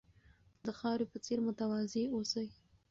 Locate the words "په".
1.11-1.17